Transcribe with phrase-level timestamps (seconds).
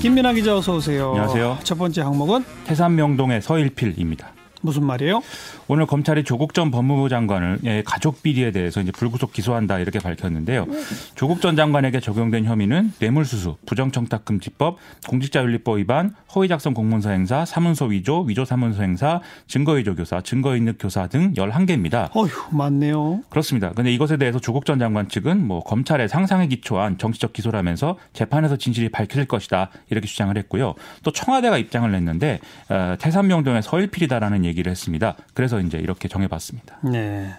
[0.00, 1.08] 김민아 기자 어서 오세요.
[1.10, 1.58] 안녕하세요.
[1.64, 4.32] 첫 번째 항목은 태산명동의 서일필입니다.
[4.62, 5.22] 무슨 말이에요?
[5.68, 10.66] 오늘 검찰이 조국 전 법무부 장관을 예, 가족 비리에 대해서 이제 불구속 기소한다 이렇게 밝혔는데요.
[11.14, 14.78] 조국 전 장관에게 적용된 혐의는 뇌물수수, 부정청탁금지법,
[15.08, 21.34] 공직자윤리법 위반, 허위작성 공문서 행사, 사문서 위조, 위조 사문서 행사, 증거위조 교사, 증거인력 교사 등
[21.34, 22.10] 11개입니다.
[22.14, 23.22] 어휴, 많네요.
[23.28, 23.72] 그렇습니다.
[23.72, 28.88] 근데 이것에 대해서 조국 전 장관 측은 뭐 검찰의 상상에 기초한 정치적 기소라면서 재판에서 진실이
[28.90, 30.74] 밝혀질 것이다 이렇게 주장을 했고요.
[31.02, 35.14] 또 청와대가 입장을 냈는데 어, 태산명 동의 서일필이다라는 얘기를 했습니다.
[35.34, 36.78] 그래서 이제 이렇게 정해봤습니다.
[36.90, 37.32] 네.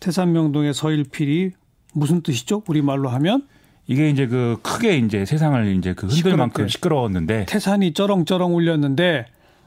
[0.00, 1.52] 태산명동의 서일필이
[1.94, 2.62] 무슨 뜻이죠?
[2.68, 3.46] 우리 말로 하면
[3.86, 6.68] 이게 이제 그 크게 이제 세상을 이제 그 흔들 만큼.
[6.68, 9.26] 시끄러웠는데 태산이 쩌렁쩌렁 울렸는데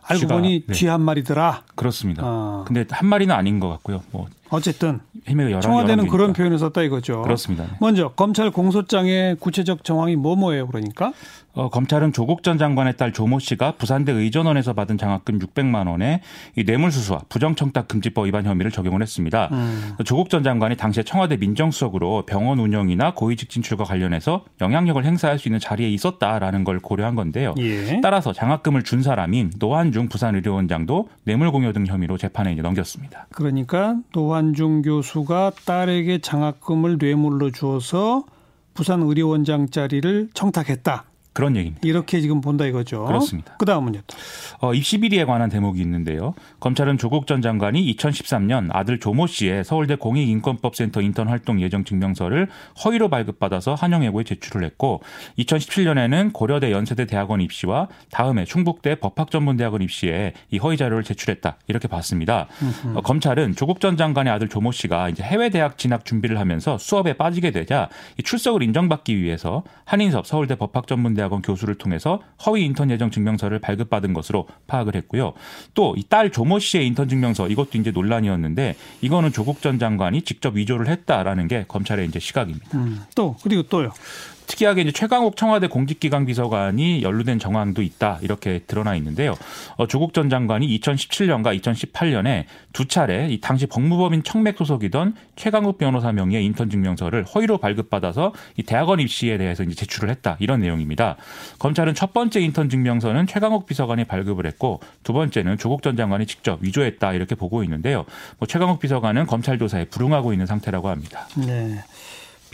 [0.09, 0.73] 알고 쥐가, 보니 네.
[0.73, 1.63] 쥐한 마리더라.
[1.75, 2.23] 그렇습니다.
[2.25, 2.63] 어.
[2.65, 4.03] 근데 한 마리는 아닌 것 같고요.
[4.11, 6.33] 뭐 어쨌든 여러 청와대는 여러 그런.
[6.33, 7.23] 표현을 썼다 이거죠.
[7.23, 7.65] 그렇습니다.
[7.65, 7.71] 네.
[7.81, 10.67] 먼저 검찰 공소장의 구체적 정황이 뭐뭐예요?
[10.67, 11.11] 그러니까
[11.57, 16.21] 어, 검찰은 조국 전 장관의 딸 조모 씨가 부산대 의전원에서 받은 장학금 600만 원에
[16.55, 19.49] 이 뇌물수수와 부정청탁 금지법 위반 혐의를 적용을 했습니다.
[19.51, 19.95] 음.
[20.05, 25.59] 조국 전 장관이 당시에 청와대 민정수석으로 병원 운영이나 고위직 진출과 관련해서 영향력을 행사할 수 있는
[25.59, 27.55] 자리에 있었다라는 걸 고려한 건데요.
[27.57, 28.01] 예.
[28.01, 33.27] 따라서 장학금을 준 사람인 노한중 부산의료원장도 뇌물 공여 등 혐의로 재판에 이제 넘겼습니다.
[33.31, 38.25] 그러니까 노환중 교수가 딸에게 장학금을 뇌물로 주어서
[38.73, 41.05] 부산 의료원장 자리를 청탁했다.
[41.37, 41.87] 그런 얘기입니다.
[41.87, 43.05] 이렇게 지금 본다 이거죠.
[43.05, 43.53] 그렇습니다.
[43.59, 43.99] 그 다음은요.
[44.07, 44.17] 또.
[44.59, 46.33] 어, 입시 비리에 관한 대목이 있는데요.
[46.59, 52.47] 검찰은 조국 전 장관이 2013년 아들 조모 씨의 서울대 공익인권법센터 인턴 활동 예정 증명서를
[52.83, 55.03] 허위로 발급받아서 한영예고에 제출을 했고
[55.37, 62.47] 2017년에는 고려대 연세대 대학원 입시와 다음에 충북대 법학전문대학원 입시에 이 허위 자료를 제출했다 이렇게 봤습니다.
[62.95, 67.13] 어, 검찰은 조국 전 장관의 아들 조모 씨가 이제 해외 대학 진학 준비를 하면서 수업에
[67.13, 73.59] 빠지게 되자 이 출석을 인정받기 위해서 한인섭 서울대 법학전문대학원 교수를 통해서 허위 인턴 예정 증명서를
[73.59, 75.33] 발급받은 것으로 파악을 했고요.
[75.73, 80.55] 또 이 딸 조모 씨의 인턴 증명서 이것도 이제 논란이었는데 이거는 조국 전 장관이 직접
[80.55, 82.77] 위조를 했다라는 게 검찰의 이제 시각입니다.
[82.77, 83.91] 음, 또 그리고 또요.
[84.47, 89.35] 특이하게 이제 최강욱 청와대 공직기강 비서관이 연루된 정황도 있다 이렇게 드러나 있는데요.
[89.75, 96.11] 어, 조국 전 장관이 2017년과 2018년에 두 차례 이 당시 법무법인 청맥 소속이던 최강욱 변호사
[96.11, 101.17] 명의의 인턴 증명서를 허위로 발급받아서 이 대학원 입시에 대해서 이제 제출을 했다 이런 내용입니다.
[101.59, 106.61] 검찰은 첫 번째 인턴 증명서는 최강욱 비서관이 발급을 했고 두 번째는 조국 전 장관이 직접
[106.61, 108.05] 위조했다 이렇게 보고 있는데요.
[108.39, 111.27] 뭐 최강욱 비서관은 검찰 조사에 불응하고 있는 상태라고 합니다.
[111.35, 111.83] 네.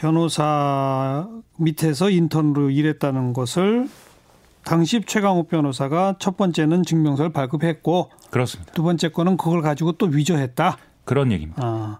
[0.03, 3.87] 변호사 밑에서 인턴으로 일했다는 것을
[4.65, 8.73] 당시 최강욱 변호사가 첫 번째는 증명서를 발급했고 그렇습니다.
[8.73, 10.77] 두 번째 거는 그걸 가지고 또 위조했다.
[11.05, 11.61] 그런 얘기입니다.
[11.65, 11.99] 아,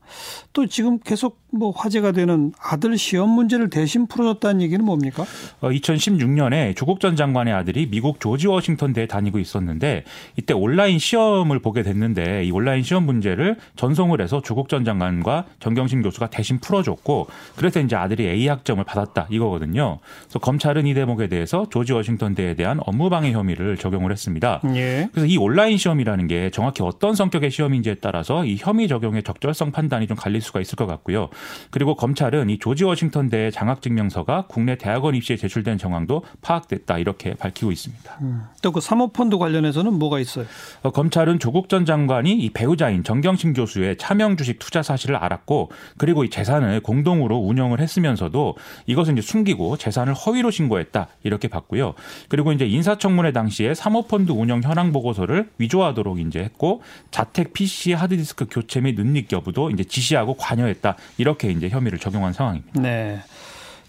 [0.52, 5.24] 또 지금 계속 뭐 화제가 되는 아들 시험 문제를 대신 풀어줬다는 얘기는 뭡니까?
[5.62, 10.04] 어, 2016년에 조국 전 장관의 아들이 미국 조지 워싱턴 대에 다니고 있었는데
[10.36, 16.02] 이때 온라인 시험을 보게 됐는데 이 온라인 시험 문제를 전송을 해서 조국 전 장관과 정경심
[16.02, 20.00] 교수가 대신 풀어줬고 그래서 이제 아들이 A 학점을 받았다 이거거든요.
[20.24, 24.60] 그래서 검찰은 이 대목에 대해서 조지 워싱턴 대에 대한 업무방해 혐의를 적용을 했습니다.
[24.76, 25.08] 예.
[25.12, 30.08] 그래서 이 온라인 시험이라는 게 정확히 어떤 성격의 시험인지에 따라서 이 혐의 적용의 적절성 판단이
[30.08, 31.30] 좀 갈릴 수가 있을 것 같고요.
[31.72, 37.34] 그리고 검찰은 이 조지 워싱턴 대의 장학 증명서가 국내 대학원 입시에 제출된 정황도 파악됐다 이렇게
[37.36, 38.20] 밝히고 있습니다.
[38.62, 40.46] 또그 사모펀드 관련해서는 뭐가 있어요?
[40.82, 46.24] 어, 검찰은 조국 전 장관이 이 배우자인 정경심 교수의 차명 주식 투자 사실을 알았고 그리고
[46.24, 48.56] 이 재산을 공동으로 운영을 했으면서도
[48.86, 51.94] 이것을 이제 숨기고 재산을 허위로 신고했다 이렇게 봤고요.
[52.30, 56.82] 그리고 이제 인사청문회 당시에 사모펀드 운영 현황 보고서를 위조하도록 이제 했고
[57.12, 62.82] 자택 PC 하드디스크 교체 및 눈익 여부도 이제 지시하고 관여했다 이렇게 이제 혐의를 적용한 상황입니다.
[62.82, 63.22] 네.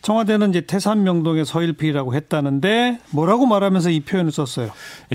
[0.04, 4.68] 청와대는 이제 태산명동의 서일필이라고 했다는데 뭐라고 말하면서 이 표현을 썼어요.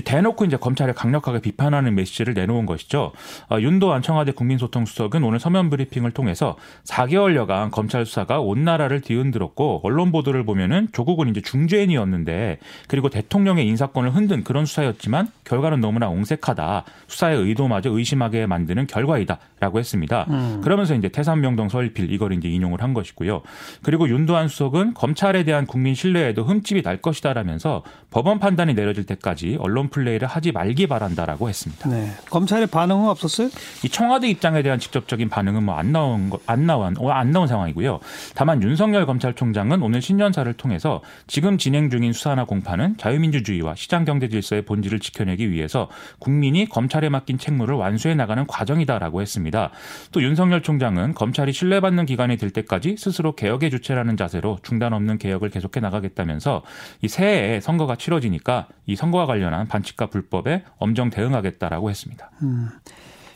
[0.04, 3.12] 대놓고 이제 검찰을 강력하게 비판하는 메시지를 내놓은 것이죠.
[3.48, 6.56] 어, 윤도한 청와대 국민소통수석은 오늘 서면 브리핑을 통해서
[6.86, 12.58] 4개월여간 검찰 수사가 온 나라를 뒤흔들었고 언론 보도를 보면은 조국은 이제 중죄인이었는데
[12.88, 16.84] 그리고 대통령의 인사권을 흔든 그런 수사였지만 결과는 너무나 옹색하다.
[17.06, 20.26] 수사의 의도마저 의심하게 만드는 결과이다라고 했습니다.
[20.62, 23.42] 그러면서 이제 태산명동 서일필 이걸 이제 인용을 한 것이고요.
[23.82, 29.88] 그리고 윤도한 수석은 검찰에 대한 국민 신뢰에도 흠집이 날 것이다라면서 법원 판단이 내려질 때까지 언론
[29.88, 31.88] 플레이를 하지 말기 바란다라고 했습니다.
[31.88, 32.10] 네.
[32.30, 33.48] 검찰의 반응은 없었어요?
[33.84, 37.48] 이 청와대 입장에 대한 직접적인 반응은 뭐 안 나온 거, 안 나온 어, 안 나온
[37.48, 38.00] 상황이고요.
[38.34, 44.62] 다만 윤석열 검찰총장은 오늘 신년사를 통해서 지금 진행 중인 수사나 공판은 자유민주주의와 시장 경제 질서의
[44.62, 45.88] 본질을 지켜내기 위해서
[46.18, 49.70] 국민이 검찰에 맡긴 책무를 완수해 나가는 과정이다라고 했습니다.
[50.12, 55.50] 또 윤석열 총장은 검찰이 신뢰받는 기관이 될 때까지 스스로 개혁의 주체라는 자세로 중단 없는 개혁을
[55.50, 56.62] 계속해 나가겠다면서
[57.02, 62.30] 이 새해에 선거가 치러지니까 이 선거와 관련한 반칙과 불법에 엄정 대응하겠다라고 했습니다.
[62.42, 62.68] 음.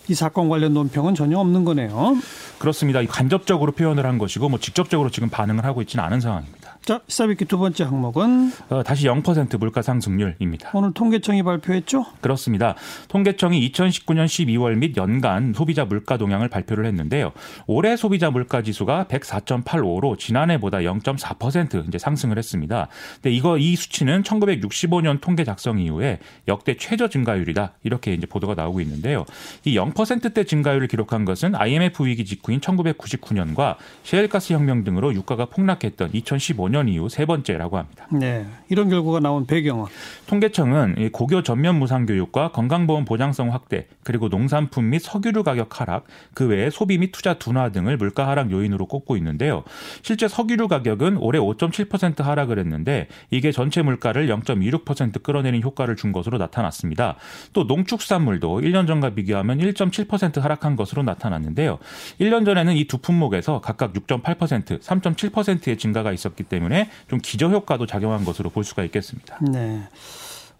[0.09, 2.17] 이 사건 관련 논평은 전혀 없는 거네요.
[2.59, 3.03] 그렇습니다.
[3.07, 6.75] 간접적으로 표현을 한 것이고 뭐 직접적으로 지금 반응을 하고 있지는 않은 상황입니다.
[6.85, 10.71] 자, 시사비키 두 번째 항목은 어, 다시 0% 물가 상승률입니다.
[10.75, 12.05] 오늘 통계청이 발표했죠?
[12.21, 12.75] 그렇습니다.
[13.09, 17.33] 통계청이 2019년 12월 및 연간 소비자 물가 동향을 발표를 했는데요.
[17.67, 22.89] 올해 소비자 물가 지수가 104.85로 지난해보다 0.4% 이제 상승을 했습니다.
[23.15, 26.19] 근데 이거 이 수치는 1965년 통계 작성 이후에
[26.49, 27.73] 역대 최저 증가율이다.
[27.83, 29.25] 이렇게 이제 보도가 나오고 있는데요.
[29.65, 29.94] 이 0%
[30.35, 37.09] 대 증가율을 기록한 것은 IMF 위기 직후인 1999년과 셰일가스 혁명 등으로 유가가 폭락했던 2015년 2005년 이후
[37.09, 38.07] 세 번째라고 합니다.
[38.11, 39.87] 네, 이런 결과가 나온 배경은
[40.27, 46.47] 통계청은 고교 전면 무상 교육과 건강보험 보장성 확대 그리고 농산품 및 석유류 가격 하락 그
[46.47, 49.65] 외에 소비 및 투자 둔화 등을 물가 하락 요인으로 꼽고 있는데요.
[50.03, 56.39] 실제 석유류 가격은 올해 5.7% 하락을 했는데 이게 전체 물가를 0.26% 끌어내는 효과를 준 것으로
[56.39, 57.17] 나타났습니다.
[57.53, 59.59] 또 농축산물도 1년 전과 비교하면
[59.91, 61.79] 1.7% 하락한 것으로 나타났는데요.
[62.19, 68.25] 1년 전에는 이 두 품목에서 각각 6.8%, 3.7%의 증가가 있었기 때문에 좀 기저 효과도 작용한
[68.25, 69.39] 것으로 볼 수가 있겠습니다.
[69.41, 69.83] 네.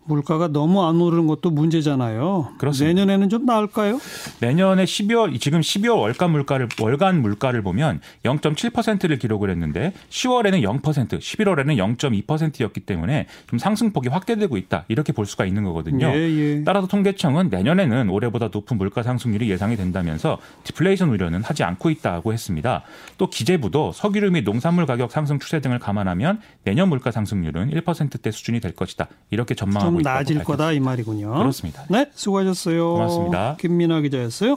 [0.07, 2.53] 물가가 너무 안 오르는 것도 문제잖아요.
[2.59, 2.95] 그렇습니다.
[2.95, 3.99] 내년에는 좀 나을까요?
[4.41, 11.97] 내년에 12월 지금 12월 월간 물가를 월간 물가를 보면 0.7%를 기록을 했는데 10월에는 0%, 11월에는
[11.97, 14.85] 0.2%였기 때문에 좀 상승폭이 확대되고 있다.
[14.89, 16.07] 이렇게 볼 수가 있는 거거든요.
[16.09, 16.65] 예, 예.
[16.65, 22.83] 따라서 통계청은 내년에는 올해보다 높은 물가 상승률이 예상이 된다면서 디플레이션 우려는 하지 않고 있다고 했습니다.
[23.17, 28.61] 또 기재부도 석유류 및 농산물 가격 상승 추세 등을 감안하면 내년 물가 상승률은 1%대 수준이
[28.61, 29.09] 될 것이다.
[29.31, 31.35] 이렇게 전망하고 좀 나아질 거다 이 말이군요.
[31.35, 31.85] 그렇습니다.
[31.89, 32.93] 네, 수고하셨어요.
[32.93, 33.57] 고맙습니다.
[33.61, 34.57] 김민아 기자였어요.